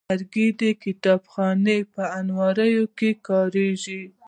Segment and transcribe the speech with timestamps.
[0.09, 4.01] لرګی د کتابخانو په الماریو کې کارېږي.